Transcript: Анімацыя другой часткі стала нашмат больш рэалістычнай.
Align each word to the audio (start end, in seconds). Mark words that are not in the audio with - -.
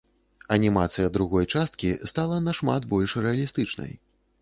Анімацыя 0.55 1.11
другой 1.19 1.45
часткі 1.57 1.93
стала 2.15 2.43
нашмат 2.49 2.91
больш 2.97 3.17
рэалістычнай. 3.25 3.99